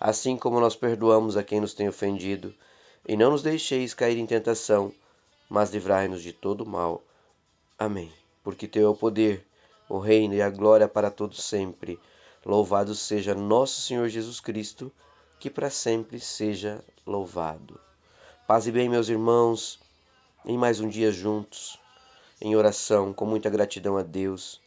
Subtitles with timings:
[0.00, 2.54] assim como nós perdoamos a quem nos tem ofendido,
[3.06, 4.92] e não nos deixeis cair em tentação,
[5.48, 7.02] mas livrai-nos de todo mal.
[7.78, 8.10] Amém.
[8.42, 9.46] Porque teu é o poder,
[9.88, 12.00] o reino e a glória para todos sempre.
[12.46, 14.90] Louvado seja nosso Senhor Jesus Cristo,
[15.38, 17.78] que para sempre seja louvado.
[18.46, 19.78] Paz e bem, meus irmãos,
[20.44, 21.78] em mais um dia juntos,
[22.40, 24.60] em oração, com muita gratidão a Deus,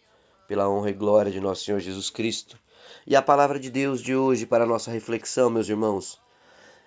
[0.54, 2.60] pela honra e glória de nosso Senhor Jesus Cristo
[3.08, 6.22] e a palavra de Deus de hoje para nossa reflexão, meus irmãos,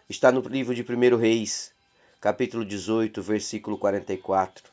[0.08, 1.72] está no livro de 1 Reis,
[2.20, 4.70] capítulo 18, versículo 44.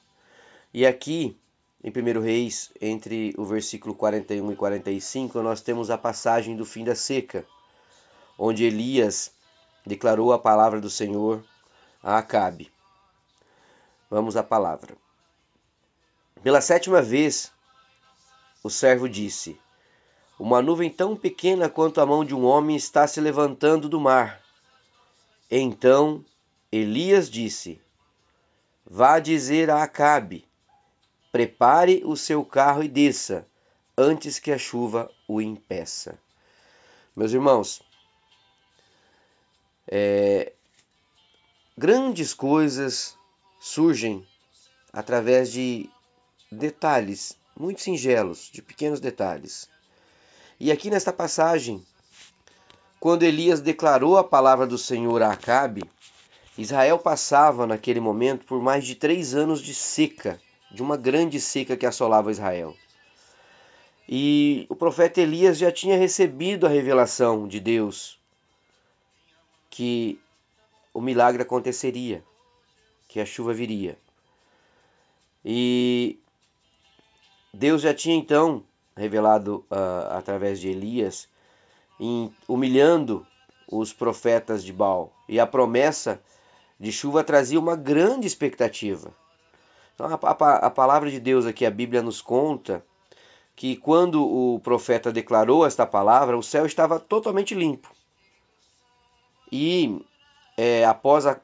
[0.71, 1.36] E aqui,
[1.83, 6.83] em 1 Reis, entre o versículo 41 e 45, nós temos a passagem do fim
[6.83, 7.47] da seca,
[8.38, 9.31] onde Elias
[9.83, 11.44] declarou a palavra do Senhor
[12.03, 12.71] a Acabe.
[14.08, 14.95] Vamos à palavra.
[16.44, 17.52] Pela sétima vez,
[18.64, 19.59] o servo disse:
[20.39, 24.42] uma nuvem tão pequena quanto a mão de um homem está se levantando do mar.
[25.50, 26.25] Então
[26.72, 27.80] Elias disse:
[28.86, 30.47] Vá dizer a Acabe:
[31.31, 33.47] Prepare o seu carro e desça,
[33.97, 36.17] antes que a chuva o impeça.
[37.16, 37.81] Meus irmãos,
[39.88, 40.52] é,
[41.77, 43.16] grandes coisas
[43.59, 44.27] surgem
[44.92, 45.88] através de
[46.52, 49.69] detalhes muito singelos, de pequenos detalhes.
[50.59, 51.85] E aqui nesta passagem,
[52.99, 55.83] quando Elias declarou a palavra do Senhor a Acabe,
[56.57, 60.39] Israel passava naquele momento por mais de três anos de seca,
[60.71, 62.75] de uma grande seca que assolava Israel.
[64.08, 68.19] E o profeta Elias já tinha recebido a revelação de Deus
[69.69, 70.19] que
[70.93, 72.23] o milagre aconteceria,
[73.08, 73.97] que a chuva viria.
[75.43, 76.19] E
[77.53, 78.64] Deus já tinha então
[78.97, 81.30] revelado uh, através de Elias,
[81.99, 83.25] em, humilhando
[83.71, 85.14] os profetas de Baal.
[85.30, 86.19] E a promessa
[86.80, 89.13] de chuva trazia uma grande expectativa.
[89.93, 92.83] Então, a, a, a palavra de Deus aqui, a Bíblia nos conta
[93.55, 97.92] que quando o profeta declarou esta palavra, o céu estava totalmente limpo.
[99.52, 100.03] E
[100.58, 101.39] é, após a,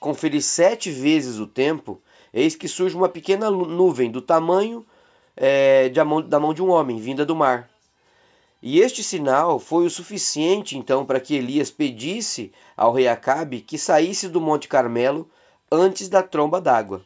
[0.00, 2.00] conferir sete vezes o tempo,
[2.32, 4.84] eis que surge uma pequena nuvem do tamanho
[5.36, 7.70] é, mão, da mão de um homem, vinda do mar.
[8.62, 13.76] E este sinal foi o suficiente então para que Elias pedisse ao rei Acabe que
[13.76, 15.28] saísse do Monte Carmelo
[15.70, 17.04] antes da tromba d'água.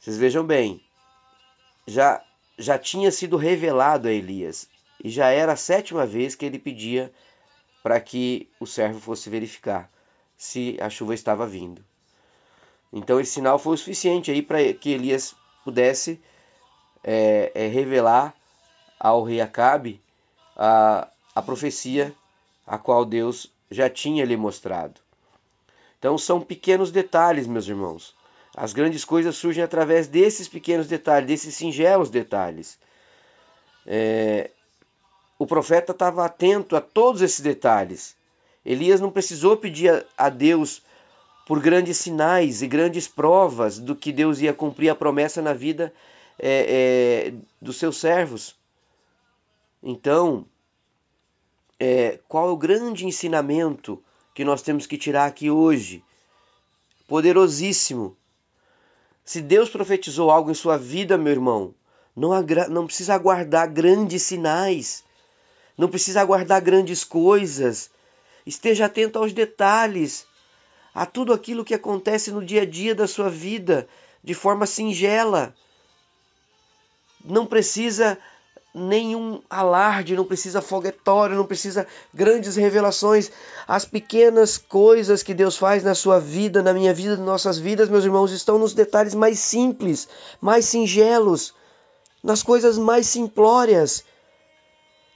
[0.00, 0.82] Vocês vejam bem,
[1.86, 2.22] já,
[2.58, 4.68] já tinha sido revelado a Elias
[5.02, 7.12] e já era a sétima vez que ele pedia
[7.82, 9.90] para que o servo fosse verificar
[10.36, 11.84] se a chuva estava vindo.
[12.92, 15.34] Então esse sinal foi o suficiente aí para que Elias
[15.64, 16.20] pudesse
[17.02, 18.34] é, é revelar
[18.98, 20.00] ao rei Acabe
[20.56, 22.14] a, a profecia
[22.66, 25.00] a qual Deus já tinha lhe mostrado.
[25.98, 28.14] Então são pequenos detalhes, meus irmãos.
[28.56, 32.78] As grandes coisas surgem através desses pequenos detalhes, desses singelos detalhes.
[33.86, 34.50] É,
[35.38, 38.16] o profeta estava atento a todos esses detalhes.
[38.64, 40.82] Elias não precisou pedir a, a Deus
[41.46, 45.92] por grandes sinais e grandes provas do que Deus ia cumprir a promessa na vida
[46.38, 48.56] é, é, dos seus servos.
[49.82, 50.46] Então,
[51.78, 54.02] é, qual é o grande ensinamento
[54.34, 56.02] que nós temos que tirar aqui hoje?
[57.06, 58.16] Poderosíssimo.
[59.24, 61.74] Se Deus profetizou algo em sua vida, meu irmão,
[62.14, 62.30] não,
[62.70, 65.04] não precisa aguardar grandes sinais,
[65.76, 67.90] não precisa aguardar grandes coisas.
[68.46, 70.26] Esteja atento aos detalhes,
[70.94, 73.86] a tudo aquilo que acontece no dia a dia da sua vida,
[74.24, 75.54] de forma singela
[77.28, 78.18] não precisa
[78.74, 83.30] nenhum alarde, não precisa foguetório, não precisa grandes revelações.
[83.66, 87.88] As pequenas coisas que Deus faz na sua vida, na minha vida, nas nossas vidas,
[87.88, 90.08] meus irmãos, estão nos detalhes mais simples,
[90.40, 91.54] mais singelos,
[92.22, 94.04] nas coisas mais simplórias.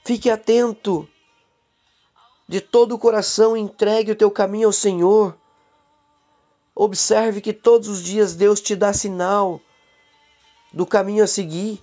[0.03, 1.07] Fique atento.
[2.47, 5.35] De todo o coração entregue o teu caminho ao Senhor.
[6.75, 9.61] Observe que todos os dias Deus te dá sinal
[10.73, 11.79] do caminho a seguir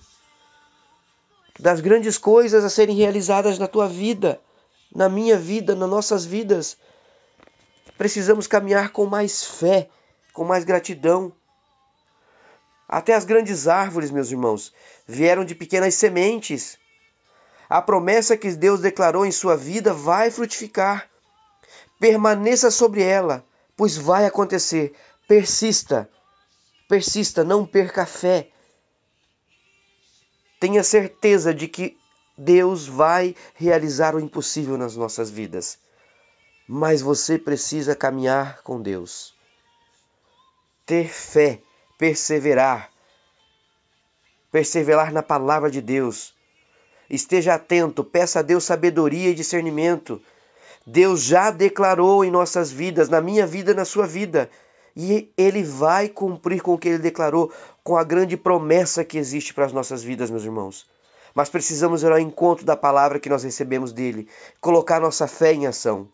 [1.61, 4.41] das grandes coisas a serem realizadas na tua vida,
[4.93, 6.75] na minha vida, nas nossas vidas.
[7.99, 9.87] Precisamos caminhar com mais fé,
[10.33, 11.31] com mais gratidão.
[12.89, 14.73] Até as grandes árvores, meus irmãos,
[15.07, 16.79] vieram de pequenas sementes.
[17.69, 21.07] A promessa que Deus declarou em sua vida vai frutificar.
[21.99, 23.45] Permaneça sobre ela,
[23.77, 24.93] pois vai acontecer.
[25.27, 26.09] Persista,
[26.89, 28.49] persista, não perca a fé.
[30.61, 31.97] Tenha certeza de que
[32.37, 35.79] Deus vai realizar o impossível nas nossas vidas.
[36.67, 39.33] Mas você precisa caminhar com Deus.
[40.85, 41.59] Ter fé,
[41.97, 42.91] perseverar.
[44.51, 46.31] Perseverar na palavra de Deus.
[47.09, 50.21] Esteja atento, peça a Deus sabedoria e discernimento.
[50.85, 54.47] Deus já declarou em nossas vidas, na minha vida, na sua vida,
[54.95, 57.51] e ele vai cumprir com o que ele declarou,
[57.83, 60.87] com a grande promessa que existe para as nossas vidas, meus irmãos.
[61.33, 64.27] Mas precisamos ir ao encontro da palavra que nós recebemos dele,
[64.59, 66.07] colocar nossa fé em ação.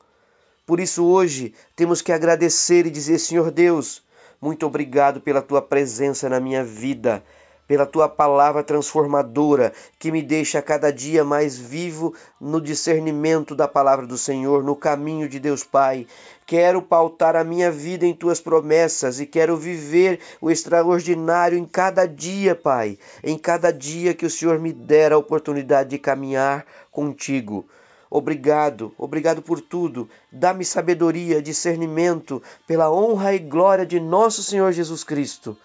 [0.66, 4.04] Por isso, hoje, temos que agradecer e dizer: Senhor Deus,
[4.40, 7.24] muito obrigado pela tua presença na minha vida
[7.68, 14.08] pela tua palavra transformadora, que me deixa cada dia mais vivo no discernimento da palavra
[14.08, 16.08] do Senhor, no caminho de Deus Pai.
[16.46, 22.08] Quero pautar a minha vida em tuas promessas e quero viver o extraordinário em cada
[22.08, 27.66] dia, Pai, em cada dia que o Senhor me der a oportunidade de caminhar contigo.
[28.10, 30.10] Obrigado, obrigado por tudo.
[30.32, 35.58] Dá-me sabedoria, discernimento, pela honra e glória de nosso Senhor Jesus Cristo,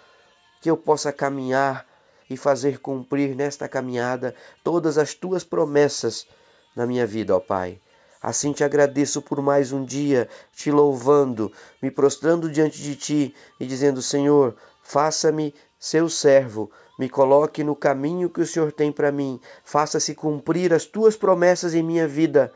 [0.61, 1.87] que eu possa caminhar
[2.33, 4.35] e fazer cumprir nesta caminhada
[4.65, 6.27] todas as tuas promessas
[6.75, 7.79] na minha vida, ó Pai.
[8.23, 11.53] Assim te agradeço por mais um dia, te louvando,
[11.83, 18.31] me prostrando diante de ti e dizendo: Senhor, faça-me seu servo, me coloque no caminho
[18.31, 22.53] que o Senhor tem para mim, faça-se cumprir as tuas promessas em minha vida,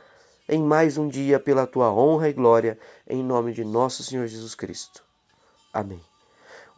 [0.48, 4.54] em mais um dia, pela tua honra e glória, em nome de nosso Senhor Jesus
[4.54, 5.02] Cristo.
[5.72, 6.00] Amém.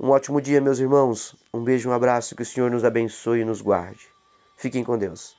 [0.00, 1.34] Um ótimo dia, meus irmãos.
[1.52, 4.06] Um beijo, um abraço, que o Senhor nos abençoe e nos guarde.
[4.56, 5.36] Fiquem com Deus.